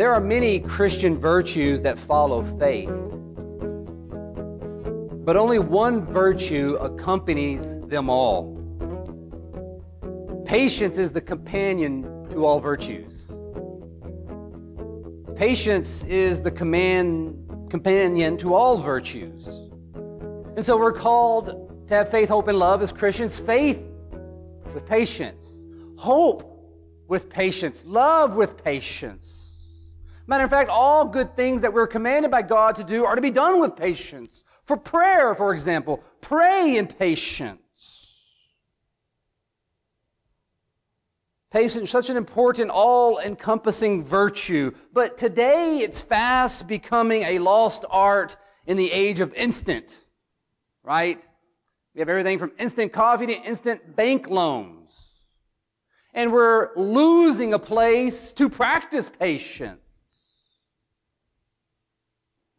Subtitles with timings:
[0.00, 2.88] There are many Christian virtues that follow faith.
[5.26, 8.56] But only one virtue accompanies them all.
[10.46, 13.30] Patience is the companion to all virtues.
[15.36, 17.36] Patience is the command,
[17.68, 19.48] companion to all virtues.
[20.56, 23.38] And so we're called to have faith, hope, and love as Christians.
[23.38, 23.84] Faith
[24.72, 25.58] with patience,
[25.98, 26.42] hope
[27.06, 29.49] with patience, love with patience.
[30.30, 33.20] Matter of fact, all good things that we're commanded by God to do are to
[33.20, 34.44] be done with patience.
[34.62, 38.06] For prayer, for example, pray in patience.
[41.50, 44.70] Patience, is such an important, all encompassing virtue.
[44.92, 50.00] But today it's fast becoming a lost art in the age of instant,
[50.84, 51.18] right?
[51.92, 55.16] We have everything from instant coffee to instant bank loans.
[56.14, 59.80] And we're losing a place to practice patience.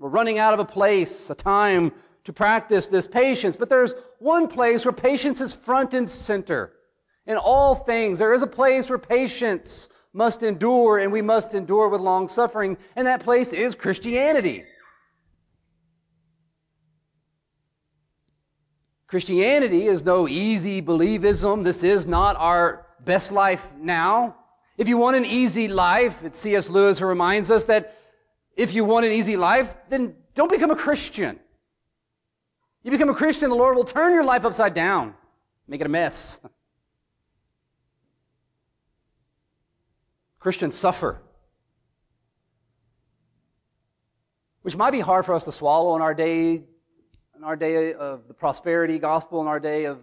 [0.02, 1.92] We're running out of a place, a time
[2.24, 3.56] to practice this patience.
[3.56, 6.74] But there's one place where patience is front and center.
[7.28, 11.88] In all things, there is a place where patience must endure, and we must endure
[11.88, 14.64] with long suffering, and that place is Christianity.
[19.06, 21.64] Christianity is no easy believism.
[21.64, 24.36] This is not our best life now.
[24.78, 26.72] If you want an easy life, it's C.S.
[26.72, 28.01] Lewis who reminds us that
[28.62, 31.40] if you want an easy life, then don't become a Christian.
[32.84, 35.16] You become a Christian, the Lord will turn your life upside down,
[35.67, 36.40] make it a mess.
[40.39, 41.22] Christians suffer.
[44.62, 46.62] Which might be hard for us to swallow in our day,
[47.36, 50.00] in our day of the prosperity gospel, in our day of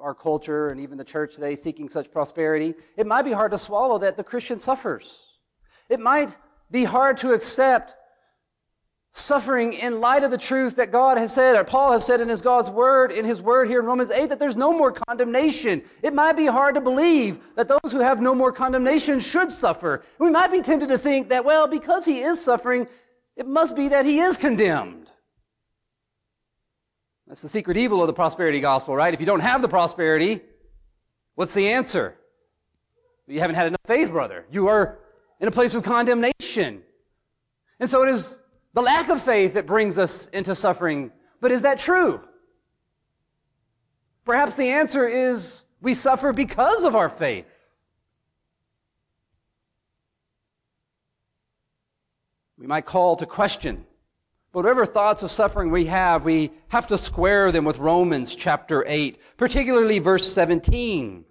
[0.00, 2.74] our culture and even the church today seeking such prosperity.
[2.96, 5.38] It might be hard to swallow that the Christian suffers.
[5.88, 6.36] It might
[6.72, 7.94] be hard to accept
[9.12, 12.28] suffering in light of the truth that God has said, or Paul has said in
[12.28, 15.82] his God's word, in his word here in Romans 8, that there's no more condemnation.
[16.02, 20.04] It might be hard to believe that those who have no more condemnation should suffer.
[20.18, 22.86] We might be tempted to think that, well, because he is suffering,
[23.36, 25.10] it must be that he is condemned.
[27.26, 29.14] That's the secret evil of the prosperity gospel, right?
[29.14, 30.40] If you don't have the prosperity,
[31.34, 32.16] what's the answer?
[33.26, 34.46] You haven't had enough faith, brother.
[34.50, 34.98] You are
[35.38, 36.82] in a place of condemnation.
[37.78, 38.36] And so it is
[38.72, 41.10] the lack of faith that brings us into suffering.
[41.40, 42.20] But is that true?
[44.24, 47.46] Perhaps the answer is we suffer because of our faith.
[52.58, 53.86] We might call to question.
[54.52, 58.84] But whatever thoughts of suffering we have, we have to square them with Romans chapter
[58.86, 61.24] 8, particularly verse 17.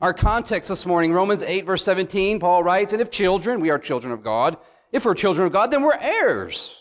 [0.00, 3.78] Our context this morning, Romans 8 verse 17, Paul writes, And if children, we are
[3.78, 4.58] children of God,
[4.92, 6.77] if we're children of God, then we're heirs.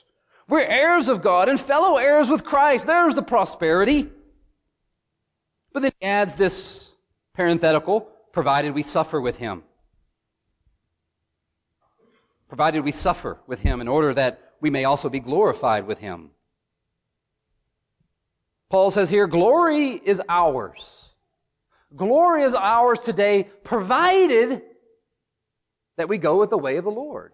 [0.47, 2.88] We're heirs of God and fellow heirs with Christ.
[2.88, 4.09] There's the prosperity.
[5.74, 6.90] But then he adds this
[7.34, 9.63] parenthetical, provided we suffer with him.
[12.47, 16.31] Provided we suffer with him in order that we may also be glorified with him.
[18.69, 21.14] Paul says here, glory is ours.
[21.96, 24.62] Glory is ours today, provided
[25.97, 27.34] that we go with the way of the Lord.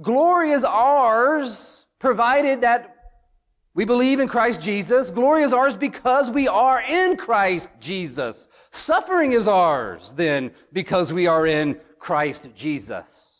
[0.00, 2.90] Glory is ours, provided that
[3.74, 5.10] we believe in Christ Jesus.
[5.10, 8.48] Glory is ours because we are in Christ Jesus.
[8.70, 13.30] Suffering is ours then because we are in Christ Jesus.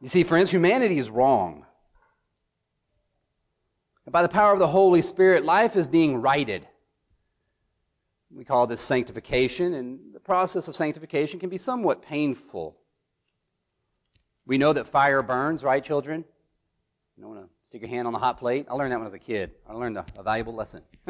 [0.00, 1.66] You see, friends, humanity is wrong.
[4.06, 6.66] And by the power of the Holy Spirit, life is being righted.
[8.32, 12.76] We call this sanctification, and the process of sanctification can be somewhat painful.
[14.44, 16.26] We know that fire burns, right, children?
[17.16, 18.66] You don't want to stick your hand on the hot plate.
[18.68, 19.52] I learned that when I was a kid.
[19.66, 20.82] I learned a, a valuable lesson.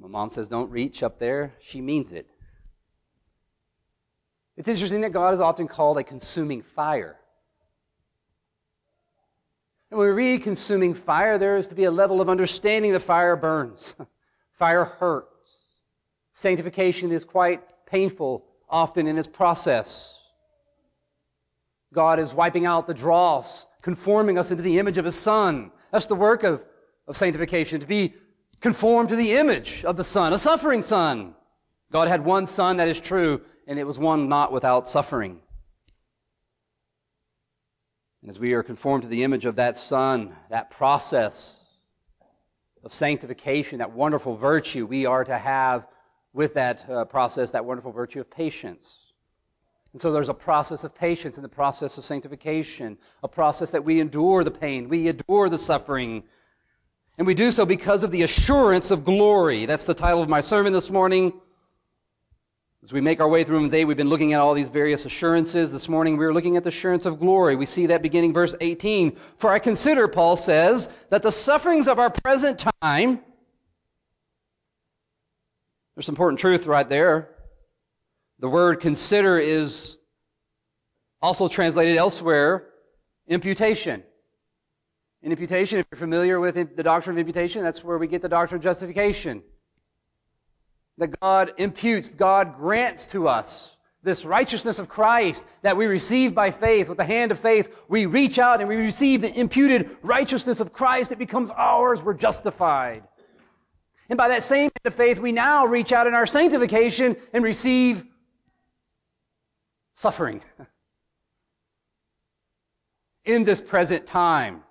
[0.00, 1.54] My mom says, don't reach up there.
[1.60, 2.26] She means it.
[4.56, 7.16] It's interesting that God is often called a consuming fire.
[9.90, 13.00] And when we read consuming fire, there is to be a level of understanding that
[13.00, 13.94] fire burns.
[14.52, 15.35] fire hurts.
[16.36, 20.20] Sanctification is quite painful often in its process.
[21.94, 25.70] God is wiping out the dross, conforming us into the image of His Son.
[25.90, 26.62] That's the work of,
[27.08, 28.12] of sanctification, to be
[28.60, 31.34] conformed to the image of the Son, a suffering Son.
[31.90, 35.40] God had one Son, that is true, and it was one not without suffering.
[38.20, 41.56] And as we are conformed to the image of that Son, that process
[42.84, 45.86] of sanctification, that wonderful virtue, we are to have
[46.36, 49.14] with that uh, process, that wonderful virtue of patience.
[49.94, 53.82] And so there's a process of patience in the process of sanctification, a process that
[53.82, 56.24] we endure the pain, we endure the suffering.
[57.16, 59.64] And we do so because of the assurance of glory.
[59.64, 61.32] That's the title of my sermon this morning.
[62.82, 65.06] As we make our way through Romans 8, we've been looking at all these various
[65.06, 65.72] assurances.
[65.72, 67.56] This morning we are looking at the assurance of glory.
[67.56, 69.16] We see that beginning verse 18.
[69.38, 73.20] For I consider, Paul says, that the sufferings of our present time,
[75.96, 77.30] there's some important truth right there.
[78.38, 79.96] The word consider is
[81.22, 82.68] also translated elsewhere,
[83.26, 84.02] imputation.
[85.22, 88.28] In imputation, if you're familiar with the doctrine of imputation, that's where we get the
[88.28, 89.42] doctrine of justification
[90.98, 96.52] that God imputes, God grants to us this righteousness of Christ that we receive by
[96.52, 96.88] faith.
[96.88, 100.72] With the hand of faith, we reach out and we receive the imputed righteousness of
[100.72, 101.10] Christ.
[101.10, 102.02] It becomes ours.
[102.02, 103.02] We're justified.
[104.08, 107.42] And by that same hand of faith, we now reach out in our sanctification and
[107.42, 108.04] receive
[109.94, 110.42] suffering
[113.24, 114.62] in this present time.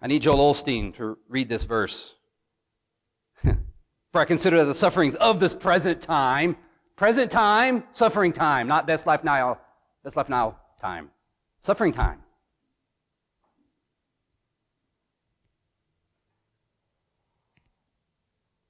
[0.00, 2.14] I need Joel Osteen to read this verse.
[3.42, 6.56] For I consider the sufferings of this present time,
[6.94, 9.58] present time, suffering time, not best life now,
[10.04, 11.10] best life now time,
[11.60, 12.22] suffering time.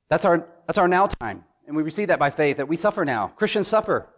[0.08, 1.44] That's our, that's our now time.
[1.66, 3.28] And we receive that by faith, that we suffer now.
[3.28, 4.08] Christians suffer.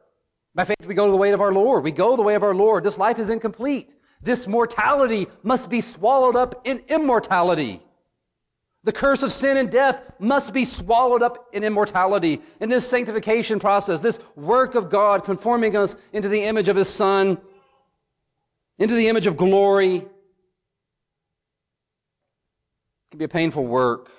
[0.55, 1.85] By faith, we go the way of our Lord.
[1.85, 2.85] We go the way of our Lord.
[2.85, 3.95] This life is incomplete.
[4.21, 7.83] This mortality must be swallowed up in immortality.
[8.85, 12.41] The curse of sin and death must be swallowed up in immortality.
[12.61, 16.89] In this sanctification process, this work of God conforming us into the image of His
[16.89, 17.39] Son,
[18.79, 20.09] into the image of glory, it
[23.11, 24.11] can be a painful work.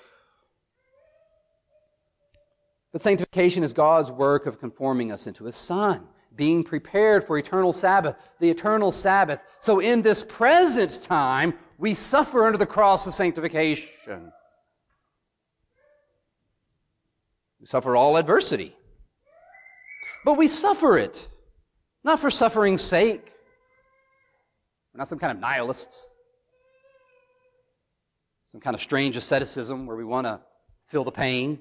[2.92, 7.74] But sanctification is God's work of conforming us into His Son, being prepared for eternal
[7.74, 9.40] Sabbath, the eternal Sabbath.
[9.60, 14.32] So in this present time, we suffer under the cross of sanctification.
[17.60, 18.76] We suffer all adversity.
[20.26, 21.28] But we suffer it,
[22.04, 23.34] not for suffering's sake.
[24.94, 26.10] We're not some kind of nihilists,
[28.52, 30.42] some kind of strange asceticism where we want to
[30.88, 31.60] feel the pain.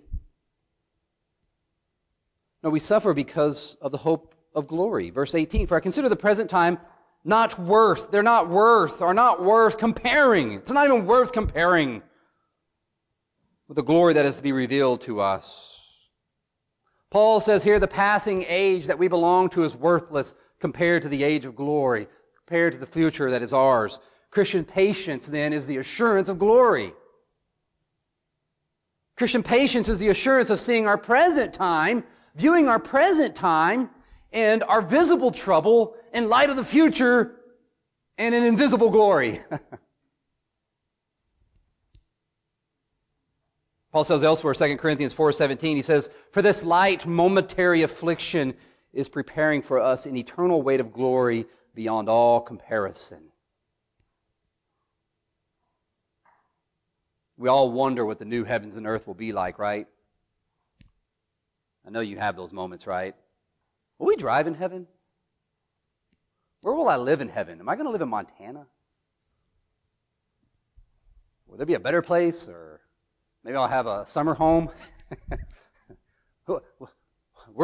[2.62, 5.10] No, we suffer because of the hope of glory.
[5.10, 6.78] Verse 18, for I consider the present time
[7.24, 10.52] not worth, they're not worth, are not worth comparing.
[10.52, 12.02] It's not even worth comparing
[13.68, 15.74] with the glory that is to be revealed to us.
[17.10, 21.22] Paul says here the passing age that we belong to is worthless compared to the
[21.22, 22.06] age of glory,
[22.46, 24.00] compared to the future that is ours.
[24.30, 26.92] Christian patience then is the assurance of glory.
[29.16, 32.04] Christian patience is the assurance of seeing our present time,
[32.38, 33.90] viewing our present time
[34.32, 37.34] and our visible trouble in light of the future
[38.16, 39.40] and an invisible glory.
[43.92, 48.54] Paul says elsewhere, 2 Corinthians 4.17, he says, For this light momentary affliction
[48.92, 53.32] is preparing for us an eternal weight of glory beyond all comparison.
[57.36, 59.88] We all wonder what the new heavens and earth will be like, right?
[61.88, 63.16] I know you have those moments, right?
[63.98, 64.86] Will we drive in heaven?
[66.60, 67.58] Where will I live in heaven?
[67.58, 68.66] Am I going to live in Montana?
[71.46, 72.82] Will there be a better place or
[73.48, 74.68] Maybe I'll have a summer home.
[76.44, 76.58] Where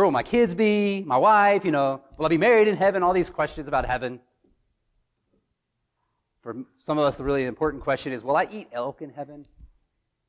[0.04, 1.04] will my kids be?
[1.06, 3.02] My wife, you know, will I be married in heaven?
[3.02, 4.20] All these questions about heaven.
[6.40, 9.44] For some of us, the really important question is, will I eat elk in heaven?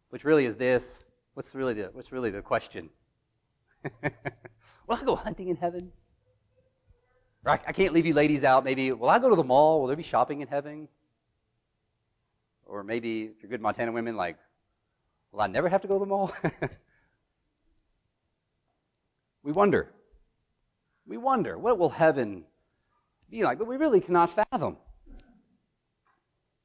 [0.10, 1.06] Which really is this.
[1.36, 2.90] What's really the, what's really the question?
[4.88, 5.92] will I go hunting in heaven?
[7.46, 8.64] I, I can't leave you ladies out.
[8.64, 9.82] Maybe, will I go to the mall?
[9.82, 10.88] Will there be shopping in heaven?
[12.66, 14.38] Or maybe, if you're good Montana women, like,
[15.36, 16.32] Will I never have to go to the mall?
[19.44, 19.92] we wonder.
[21.06, 22.46] We wonder, what will heaven
[23.30, 23.58] be like?
[23.58, 24.78] But we really cannot fathom.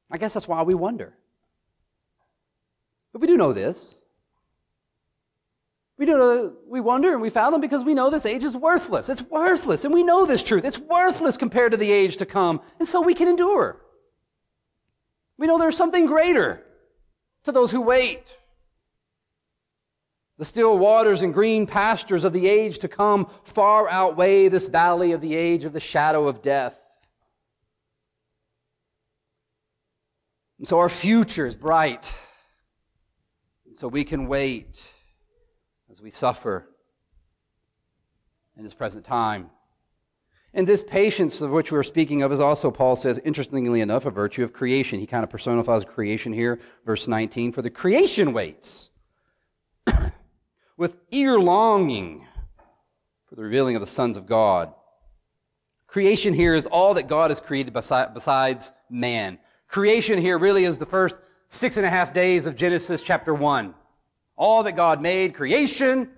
[0.09, 1.17] I guess that's why we wonder.
[3.11, 3.93] But we do know this.
[6.01, 9.07] We do we wonder and we fathom because we know this age is worthless.
[9.07, 9.85] It's worthless.
[9.85, 10.65] And we know this truth.
[10.65, 12.59] It's worthless compared to the age to come.
[12.79, 13.79] And so we can endure.
[15.37, 16.63] We know there's something greater
[17.43, 18.35] to those who wait.
[20.39, 25.11] The still waters and green pastures of the age to come far outweigh this valley
[25.11, 26.79] of the age of the shadow of death.
[30.57, 32.17] And so our future is bright.
[33.67, 34.91] And so we can wait
[35.91, 36.69] as we suffer
[38.55, 39.49] in this present time.
[40.53, 44.05] And this patience of which we are speaking of is also, Paul says, interestingly enough,
[44.05, 44.99] a virtue of creation.
[44.99, 47.51] He kind of personifies creation here, verse 19.
[47.51, 48.89] For the creation waits
[50.77, 52.25] with eager longing
[53.27, 54.73] for the revealing of the sons of God.
[55.87, 59.39] Creation here is all that God has created besides man.
[59.67, 63.73] Creation here really is the first six and a half days of Genesis chapter 1.
[64.35, 66.09] All that God made, creation,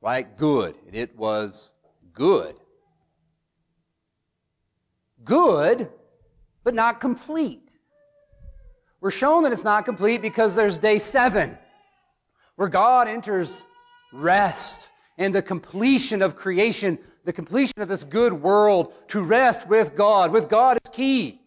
[0.00, 0.36] right?
[0.36, 0.74] Good.
[0.92, 1.72] It was
[2.12, 2.56] good.
[5.24, 5.88] Good,
[6.62, 7.74] but not complete.
[9.00, 11.58] We're shown that it's not complete because there's day seven,
[12.56, 13.64] where God enters
[14.12, 19.94] rest and the completion of creation, the completion of this good world to rest with
[19.94, 20.32] God.
[20.32, 21.43] With God is key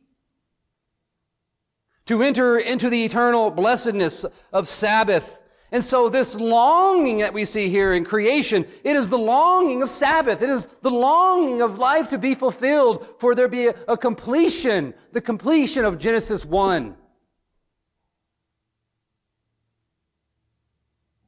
[2.08, 5.42] to enter into the eternal blessedness of Sabbath.
[5.72, 9.90] And so this longing that we see here in creation, it is the longing of
[9.90, 10.42] Sabbath.
[10.42, 15.20] It is the longing of life to be fulfilled, for there be a, completion, the
[15.20, 16.96] completion of Genesis 1.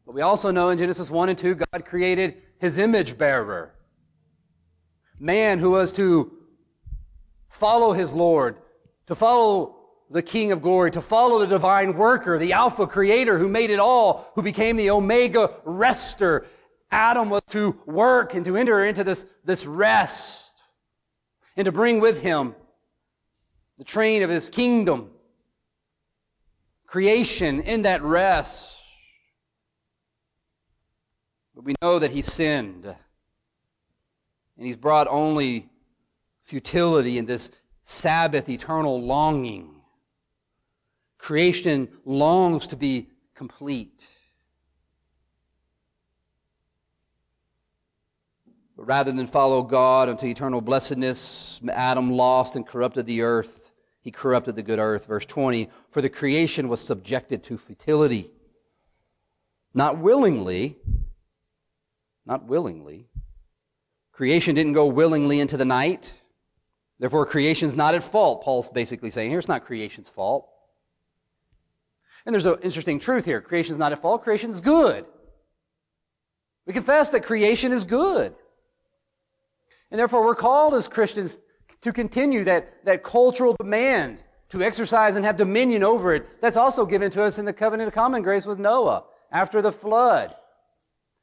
[0.06, 3.76] But we also know in Genesis 1 and 2, God created his image bearer.
[5.20, 6.32] Man who was to
[7.50, 8.56] follow his Lord,
[9.08, 9.79] to follow
[10.10, 13.80] the King of glory, to follow the divine worker, the Alpha creator who made it
[13.80, 16.48] all, who became the Omega rester.
[16.92, 20.44] Adam was to work and to enter into this, this rest
[21.56, 22.56] and to bring with him
[23.78, 25.12] the train of his kingdom.
[26.88, 28.76] Creation in that rest.
[31.54, 32.86] But we know that he sinned.
[32.86, 35.70] And he's brought only
[36.42, 37.52] futility in this
[37.84, 39.79] Sabbath eternal longing
[41.20, 44.10] Creation longs to be complete.
[48.76, 53.72] But rather than follow God unto eternal blessedness, Adam lost and corrupted the earth.
[54.02, 55.08] He corrupted the good earth.
[55.08, 58.32] Verse 20, for the creation was subjected to futility.
[59.74, 60.78] Not willingly,
[62.26, 63.10] not willingly.
[64.14, 66.14] Creation didn't go willingly into the night.
[66.98, 68.42] Therefore, creation's not at fault.
[68.42, 70.50] Paul's basically saying here, it's not creation's fault.
[72.30, 73.42] And there's an interesting truth here.
[73.42, 74.24] Creation is not at fault.
[74.24, 75.04] Creation is good.
[76.68, 78.36] We confess that creation is good.
[79.90, 81.40] And therefore, we're called as Christians
[81.82, 86.40] to continue that, that cultural demand to exercise and have dominion over it.
[86.40, 89.72] That's also given to us in the covenant of common grace with Noah after the
[89.72, 90.36] flood.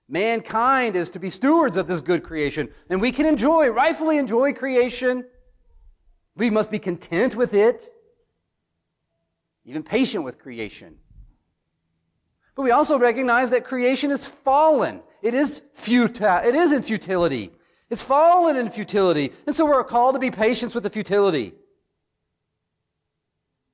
[0.09, 4.55] Mankind is to be stewards of this good creation, and we can enjoy, rightfully enjoy
[4.55, 5.25] creation.
[6.35, 7.91] We must be content with it
[9.67, 10.97] even patient with creation.
[12.55, 15.03] But we also recognize that creation is fallen.
[15.21, 16.41] It is futile.
[16.45, 17.51] It is in futility.
[17.91, 19.33] It's fallen in futility.
[19.45, 21.53] And so we're called to be patient with the futility.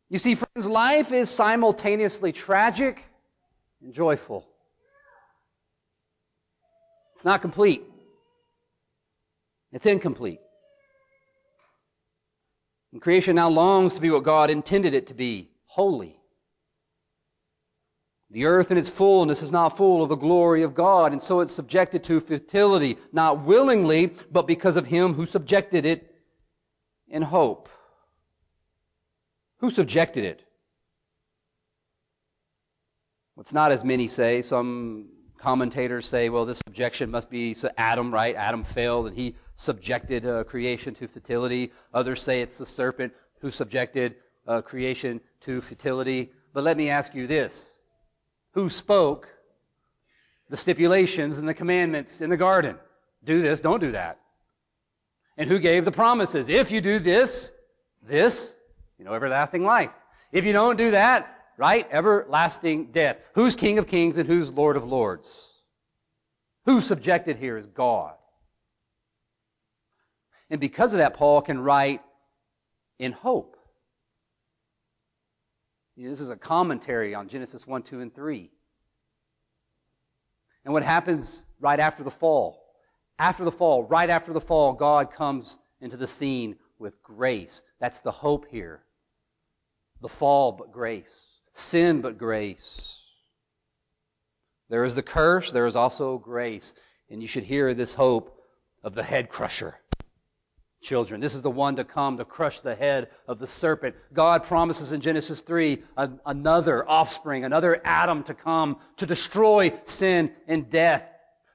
[0.09, 3.05] You see, friends, life is simultaneously tragic
[3.83, 4.49] and joyful.
[7.15, 7.85] It's not complete.
[9.73, 10.41] It's incomplete.
[12.93, 16.21] And creation now longs to be what God intended it to be holy.
[18.31, 21.41] The earth in its fullness is not full of the glory of God, and so
[21.41, 26.15] it's subjected to futility, not willingly, but because of him who subjected it
[27.09, 27.71] in hope.
[29.61, 30.45] Who subjected it?
[33.41, 34.43] It's not as many say.
[34.43, 38.37] Some commentators say, well, this subjection must be Adam, right?
[38.37, 41.73] Adam failed and he subjected uh, creation to futility.
[41.95, 46.31] Others say it's the serpent who subjected uh, creation to futility.
[46.53, 47.73] But let me ask you this
[48.53, 49.29] Who spoke
[50.49, 52.77] the stipulations and the commandments in the garden?
[53.25, 54.19] Do this, don't do that.
[55.37, 56.49] And who gave the promises?
[56.49, 57.53] If you do this,
[58.03, 58.55] this,
[58.99, 59.91] you know, everlasting life.
[60.31, 63.19] If you don't do that, right, everlasting death.
[63.35, 65.53] Who's King of Kings and who's Lord of Lords?
[66.65, 68.15] Who's subjected here is God.
[70.51, 72.03] And because of that, Paul can write
[72.99, 73.52] in hope.
[75.97, 78.51] This is a commentary on Genesis 1, 2, and 3.
[80.65, 82.63] And what happens right after the fall?
[83.19, 87.63] After the fall, right after the fall, God comes into the scene with grace.
[87.79, 88.83] That's the hope here.
[90.01, 91.27] The fall, but grace.
[91.55, 93.01] Sin, but grace.
[94.69, 96.75] There is the curse, there is also grace.
[97.11, 98.41] And you should hear this hope
[98.83, 99.77] of the head crusher.
[100.83, 101.21] Children.
[101.21, 103.95] This is the one to come to crush the head of the serpent.
[104.13, 110.33] God promises in Genesis 3 a, another offspring, another Adam to come to destroy sin
[110.49, 111.05] and death,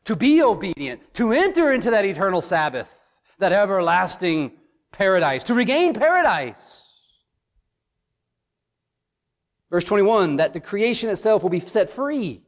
[0.06, 2.98] to be obedient, to enter into that eternal Sabbath,
[3.40, 4.54] that everlasting
[4.92, 6.86] paradise, to regain paradise.
[9.70, 12.42] Verse 21, that the creation itself will be set free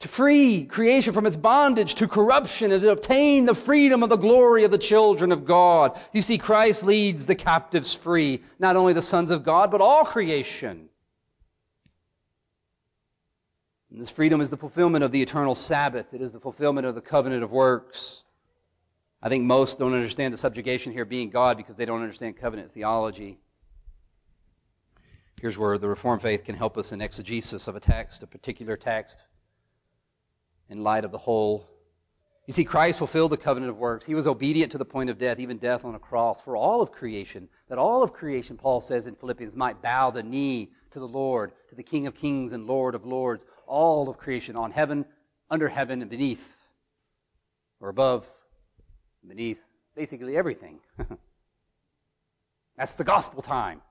[0.00, 4.16] to free creation from its bondage to corruption and to obtain the freedom of the
[4.16, 5.98] glory of the children of God.
[6.12, 10.04] You see, Christ leads the captives free, not only the sons of God, but all
[10.04, 10.88] creation.
[13.90, 16.14] And this freedom is the fulfillment of the eternal Sabbath.
[16.14, 18.22] It is the fulfillment of the covenant of works.
[19.20, 22.70] I think most don't understand the subjugation here being God because they don't understand covenant
[22.70, 23.40] theology.
[25.40, 28.76] Here's where the Reformed faith can help us in exegesis of a text, a particular
[28.76, 29.24] text
[30.68, 31.68] in light of the whole.
[32.46, 34.06] You see, Christ fulfilled the covenant of works.
[34.06, 36.80] He was obedient to the point of death, even death on a cross, for all
[36.80, 37.48] of creation.
[37.68, 41.52] That all of creation, Paul says in Philippians, might bow the knee to the Lord,
[41.68, 43.44] to the King of kings and Lord of lords.
[43.66, 45.04] All of creation, on heaven,
[45.50, 46.56] under heaven, and beneath,
[47.80, 48.26] or above,
[49.26, 49.62] beneath,
[49.94, 50.80] basically everything.
[52.78, 53.82] That's the gospel time.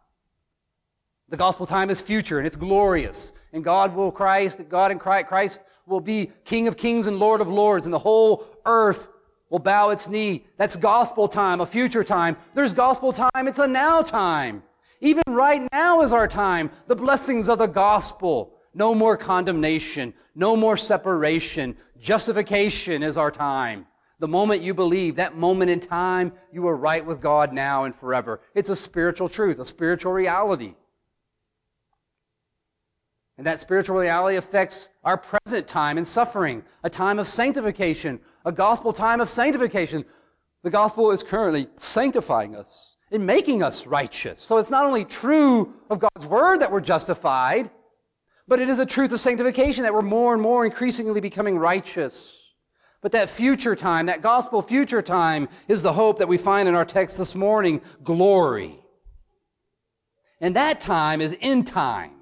[1.29, 3.33] The gospel time is future and it's glorious.
[3.51, 7.49] And God will Christ, God in Christ will be King of kings and Lord of
[7.49, 9.07] lords, and the whole earth
[9.49, 10.45] will bow its knee.
[10.57, 12.35] That's gospel time, a future time.
[12.53, 14.63] There's gospel time, it's a now time.
[14.99, 16.71] Even right now is our time.
[16.87, 18.53] The blessings of the gospel.
[18.73, 21.77] No more condemnation, no more separation.
[21.99, 23.87] Justification is our time.
[24.19, 27.95] The moment you believe, that moment in time, you are right with God now and
[27.95, 28.41] forever.
[28.53, 30.75] It's a spiritual truth, a spiritual reality.
[33.37, 38.51] And that spiritual reality affects our present time and suffering, a time of sanctification, a
[38.51, 40.05] gospel time of sanctification.
[40.63, 44.41] The gospel is currently sanctifying us and making us righteous.
[44.41, 47.69] So it's not only true of God's word that we're justified,
[48.47, 52.53] but it is a truth of sanctification that we're more and more increasingly becoming righteous.
[53.01, 56.73] But that future time, that gospel future time, is the hope that we find in
[56.73, 58.79] our text this morning glory.
[60.41, 62.16] And that time is end time.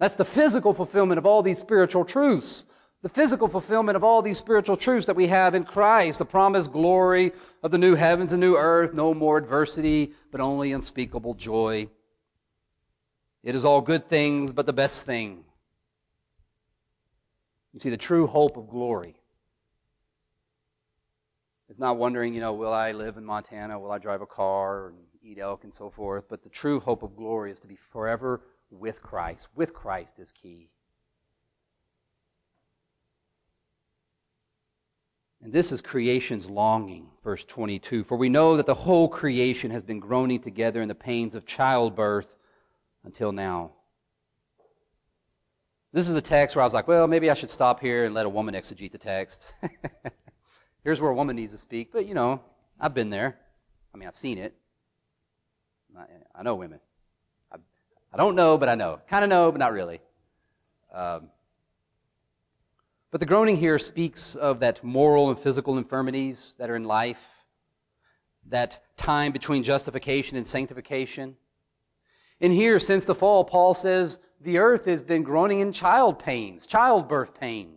[0.00, 2.64] That's the physical fulfillment of all these spiritual truths.
[3.02, 6.18] The physical fulfillment of all these spiritual truths that we have in Christ.
[6.18, 7.32] The promised glory
[7.62, 8.94] of the new heavens and new earth.
[8.94, 11.88] No more adversity, but only unspeakable joy.
[13.42, 15.44] It is all good things, but the best thing.
[17.74, 19.16] You see, the true hope of glory
[21.68, 23.78] is not wondering, you know, will I live in Montana?
[23.78, 26.24] Will I drive a car and eat elk and so forth?
[26.28, 29.48] But the true hope of glory is to be forever with Christ.
[29.54, 30.70] With Christ is key.
[35.42, 38.04] And this is creation's longing, verse 22.
[38.04, 41.46] For we know that the whole creation has been groaning together in the pains of
[41.46, 42.36] childbirth
[43.04, 43.72] until now.
[45.92, 48.14] This is the text where I was like, well, maybe I should stop here and
[48.14, 49.46] let a woman exegete the text.
[50.84, 51.90] Here's where a woman needs to speak.
[51.90, 52.42] But, you know,
[52.78, 53.38] I've been there.
[53.92, 54.54] I mean, I've seen it.
[56.34, 56.80] I know women.
[58.12, 59.00] I don't know, but I know.
[59.08, 60.00] Kind of know, but not really.
[60.92, 61.30] Um,
[63.10, 67.44] but the groaning here speaks of that moral and physical infirmities that are in life,
[68.46, 71.36] that time between justification and sanctification.
[72.40, 76.66] And here, since the fall, Paul says the earth has been groaning in child pains,
[76.66, 77.76] childbirth pains.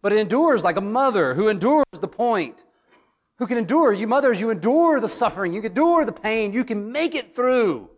[0.00, 2.64] But it endures like a mother who endures the point,
[3.38, 3.92] who can endure.
[3.92, 7.90] You mothers, you endure the suffering, you endure the pain, you can make it through.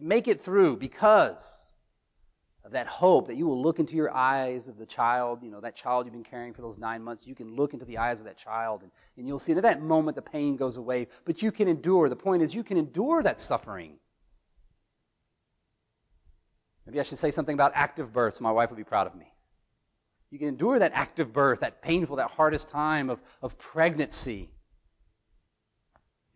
[0.00, 1.72] Make it through because
[2.64, 5.60] of that hope that you will look into your eyes of the child, you know,
[5.60, 7.26] that child you've been carrying for those nine months.
[7.26, 9.78] You can look into the eyes of that child and, and you'll see that at
[9.78, 12.08] that moment the pain goes away, but you can endure.
[12.08, 13.98] The point is, you can endure that suffering.
[16.86, 19.14] Maybe I should say something about active birth so my wife would be proud of
[19.14, 19.32] me.
[20.30, 24.50] You can endure that active birth, that painful, that hardest time of, of pregnancy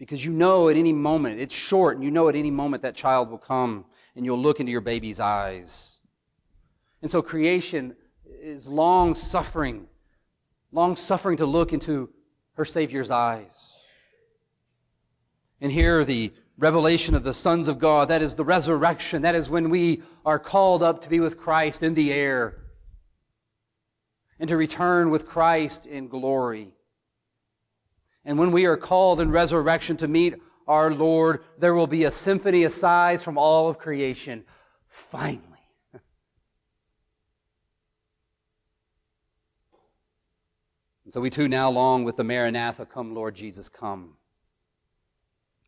[0.04, 2.94] because you know at any moment, it's short, and you know at any moment that
[2.94, 6.00] child will come and you'll look into your baby's eyes.
[7.00, 9.86] And so creation is long suffering,
[10.72, 12.10] long suffering to look into
[12.52, 13.78] her Savior's eyes.
[15.58, 19.48] And here, the revelation of the sons of God, that is the resurrection, that is
[19.48, 22.58] when we are called up to be with Christ in the air
[24.38, 26.74] and to return with Christ in glory.
[28.24, 30.34] And when we are called in resurrection to meet
[30.66, 34.44] our Lord, there will be a symphony of sighs from all of creation.
[34.88, 35.42] Finally.
[35.92, 36.00] And
[41.12, 44.16] so we too now long with the Maranatha, come, Lord Jesus, come.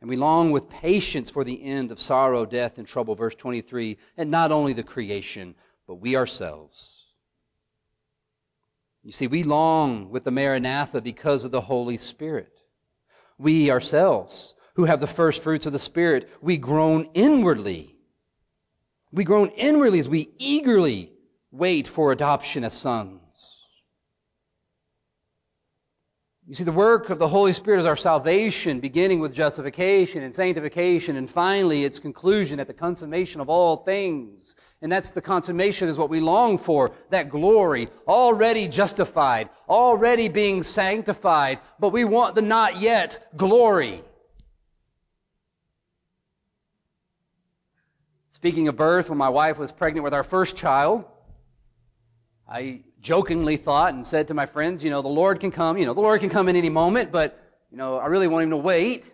[0.00, 3.98] And we long with patience for the end of sorrow, death, and trouble, verse 23,
[4.16, 5.54] and not only the creation,
[5.86, 7.05] but we ourselves.
[9.06, 12.60] You see, we long with the Maranatha because of the Holy Spirit.
[13.38, 17.94] We ourselves, who have the first fruits of the Spirit, we groan inwardly.
[19.12, 21.12] We groan inwardly as we eagerly
[21.52, 23.20] wait for adoption as sons.
[26.48, 30.32] You see, the work of the Holy Spirit is our salvation, beginning with justification and
[30.32, 34.54] sanctification, and finally its conclusion at the consummation of all things.
[34.80, 40.62] And that's the consummation is what we long for, that glory, already justified, already being
[40.62, 44.04] sanctified, but we want the not yet glory.
[48.30, 51.06] Speaking of birth, when my wife was pregnant with our first child,
[52.48, 55.86] I jokingly thought and said to my friends, you know, the Lord can come, you
[55.86, 57.40] know, the Lord can come in any moment, but,
[57.70, 59.12] you know, I really want him to wait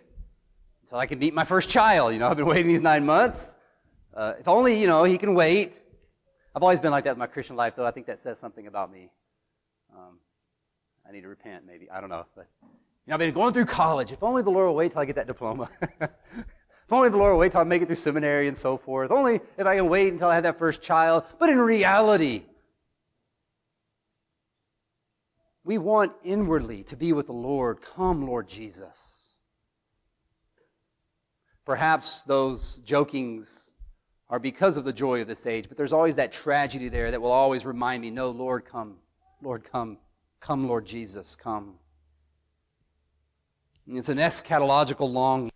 [0.81, 2.11] until I can meet my first child.
[2.11, 3.55] You know, I've been waiting these nine months.
[4.11, 5.79] Uh, if only, you know, he can wait.
[6.55, 7.85] I've always been like that in my Christian life, though.
[7.85, 9.11] I think that says something about me.
[9.95, 10.17] Um,
[11.07, 11.87] I need to repent, maybe.
[11.91, 12.25] I don't know.
[12.35, 12.69] But, you
[13.07, 14.11] know, I've been going through college.
[14.11, 15.69] If only the Lord will wait till I get that diploma.
[16.01, 16.09] if
[16.91, 19.11] only the Lord will wait till I make it through seminary and so forth.
[19.11, 21.25] Only if I can wait until I have that first child.
[21.37, 22.45] But in reality,
[25.63, 27.81] we want inwardly to be with the Lord.
[27.81, 29.21] Come, Lord Jesus.
[31.65, 33.71] Perhaps those jokings
[34.29, 37.21] are because of the joy of this age, but there's always that tragedy there that
[37.21, 38.97] will always remind me no, Lord, come.
[39.41, 39.97] Lord, come.
[40.39, 41.75] Come, Lord Jesus, come.
[43.87, 45.51] And it's an eschatological longing.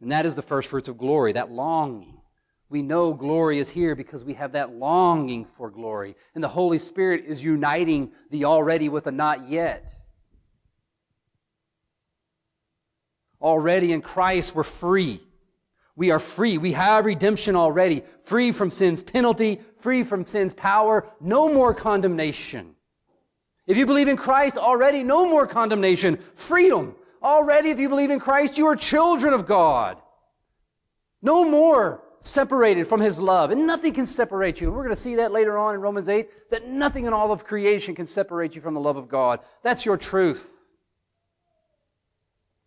[0.00, 2.21] And that is the first fruits of glory, that longing.
[2.72, 6.16] We know glory is here because we have that longing for glory.
[6.34, 9.94] And the Holy Spirit is uniting the already with the not yet.
[13.42, 15.20] Already in Christ, we're free.
[15.96, 16.56] We are free.
[16.56, 18.04] We have redemption already.
[18.22, 22.74] Free from sin's penalty, free from sin's power, no more condemnation.
[23.66, 26.18] If you believe in Christ already, no more condemnation.
[26.36, 26.94] Freedom.
[27.22, 30.00] Already, if you believe in Christ, you are children of God.
[31.20, 33.50] No more separated from his love.
[33.50, 34.70] And nothing can separate you.
[34.70, 37.44] We're going to see that later on in Romans 8, that nothing in all of
[37.44, 39.40] creation can separate you from the love of God.
[39.62, 40.50] That's your truth.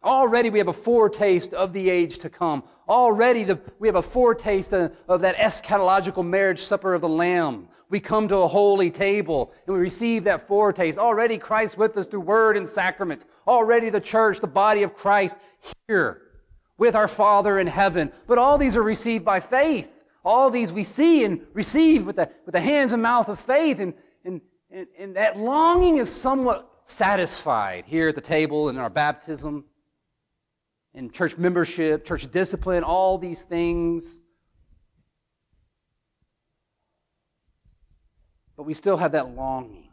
[0.04, 2.64] Already we have a foretaste of the age to come.
[2.88, 7.70] Already the, we have a foretaste of, of that eschatological marriage supper of the Lamb.
[7.90, 11.00] We come to a holy table and we receive that foretaste.
[11.00, 13.26] Already Christ with us through word and sacraments.
[13.48, 15.38] Already the church, the body of Christ
[15.88, 16.25] here
[16.78, 18.12] with our Father in heaven.
[18.28, 19.92] But all these are received by faith.
[20.24, 23.80] All these we see and receive with the, with the hands and mouth of faith.
[23.80, 28.90] And, and, and, and that longing is somewhat satisfied here at the table in our
[28.90, 29.66] baptism,
[30.94, 34.20] in church membership, church discipline, all these things.
[38.58, 39.85] But we still have that longing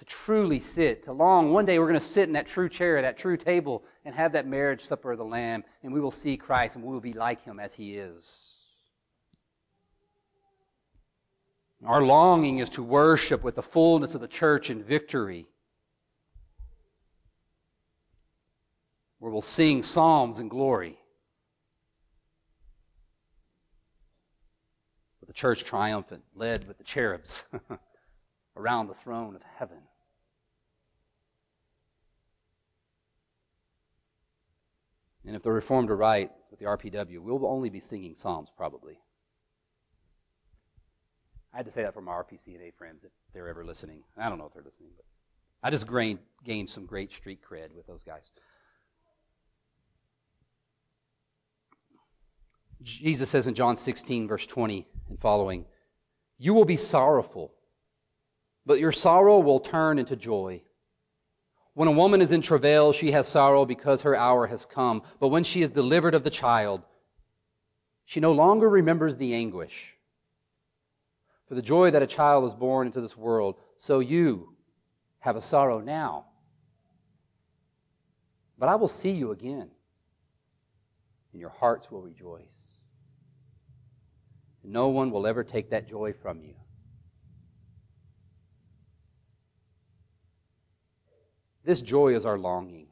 [0.00, 1.52] to truly sit, to long.
[1.52, 4.32] One day we're going to sit in that true chair, that true table, and have
[4.32, 7.12] that marriage supper of the Lamb, and we will see Christ and we will be
[7.12, 8.54] like him as he is.
[11.84, 15.46] Our longing is to worship with the fullness of the church in victory,
[19.18, 20.98] where we'll sing psalms in glory.
[25.20, 27.44] With the church triumphant, led with the cherubs
[28.56, 29.80] around the throne of heaven.
[35.30, 38.98] And if the Reformed are right with the RPW, we'll only be singing Psalms probably.
[41.54, 44.02] I had to say that for my RPCNA friends if they're ever listening.
[44.18, 45.04] I don't know if they're listening, but
[45.62, 48.32] I just gained, gained some great street cred with those guys.
[52.82, 55.64] Jesus says in John 16, verse 20 and following,
[56.38, 57.54] You will be sorrowful,
[58.66, 60.64] but your sorrow will turn into joy.
[61.80, 65.02] When a woman is in travail, she has sorrow because her hour has come.
[65.18, 66.82] But when she is delivered of the child,
[68.04, 69.96] she no longer remembers the anguish.
[71.46, 74.56] For the joy that a child is born into this world, so you
[75.20, 76.26] have a sorrow now.
[78.58, 79.70] But I will see you again,
[81.32, 82.58] and your hearts will rejoice.
[84.62, 86.56] no one will ever take that joy from you.
[91.64, 92.86] This joy is our longing.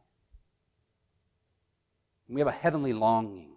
[2.29, 3.53] We have a heavenly longing.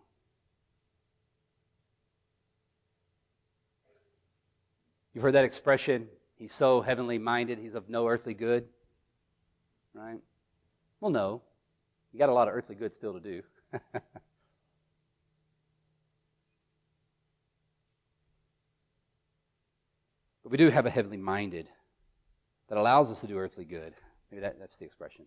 [5.13, 8.69] You've heard that expression, he's so heavenly minded, he's of no earthly good.
[9.93, 10.21] Right?
[11.01, 11.41] Well, no.
[12.13, 13.43] You got a lot of earthly good still to do.
[13.71, 14.11] but
[20.45, 21.67] we do have a heavenly minded
[22.69, 23.93] that allows us to do earthly good.
[24.31, 25.25] Maybe that, that's the expression.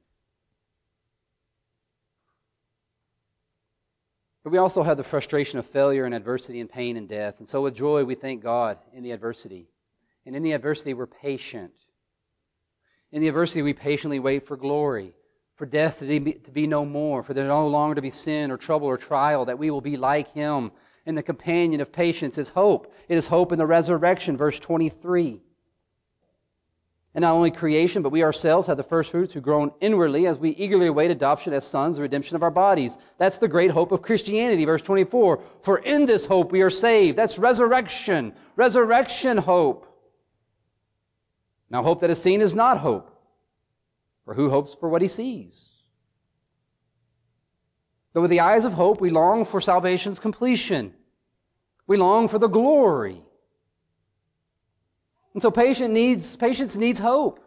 [4.42, 7.38] But we also have the frustration of failure and adversity and pain and death.
[7.38, 9.68] And so with joy, we thank God in the adversity.
[10.26, 11.72] And in the adversity, we're patient.
[13.10, 15.14] In the adversity, we patiently wait for glory,
[15.54, 18.50] for death to be, to be no more, for there no longer to be sin
[18.50, 20.72] or trouble or trial, that we will be like Him.
[21.06, 22.92] And the companion of patience is hope.
[23.08, 25.40] It is hope in the resurrection, verse 23.
[27.14, 30.38] And not only creation, but we ourselves have the first fruits who groan inwardly as
[30.38, 32.98] we eagerly await adoption as sons, the redemption of our bodies.
[33.18, 35.40] That's the great hope of Christianity, verse 24.
[35.62, 37.16] For in this hope we are saved.
[37.16, 38.32] That's resurrection.
[38.56, 39.86] Resurrection hope.
[41.70, 43.10] Now, hope that is seen is not hope.
[44.24, 45.70] For who hopes for what he sees?
[48.12, 50.94] But with the eyes of hope, we long for salvation's completion.
[51.86, 53.23] We long for the glory
[55.34, 57.40] and so patience needs, patience needs hope.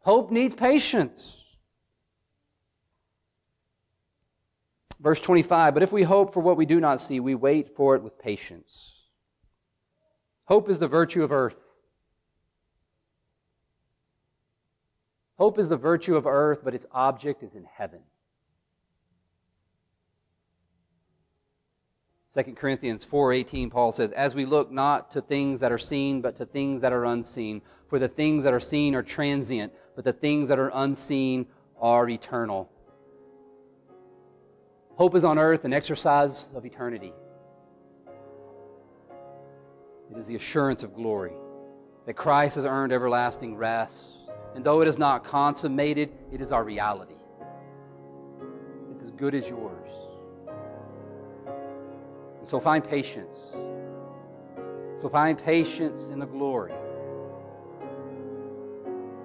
[0.00, 1.42] Hope needs patience.
[5.00, 7.94] Verse 25, but if we hope for what we do not see, we wait for
[7.94, 9.02] it with patience.
[10.46, 11.62] Hope is the virtue of earth.
[15.36, 18.00] Hope is the virtue of earth, but its object is in heaven.
[22.34, 26.34] 2 Corinthians 4:18 Paul says, "As we look not to things that are seen, but
[26.36, 30.12] to things that are unseen, for the things that are seen are transient, but the
[30.12, 31.46] things that are unseen
[31.80, 32.68] are eternal."
[34.96, 37.14] Hope is on earth an exercise of eternity.
[40.10, 41.36] It is the assurance of glory
[42.04, 44.10] that Christ has earned everlasting rest.
[44.56, 47.16] And though it is not consummated, it is our reality.
[48.90, 50.03] It's as good as yours.
[52.44, 53.54] And so find patience.
[54.96, 56.74] So find patience in the glory.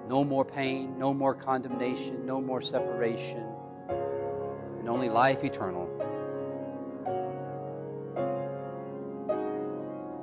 [0.08, 3.44] No more pain, no more condemnation, no more separation,
[4.78, 5.86] and only life eternal.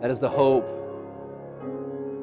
[0.01, 0.65] That is the hope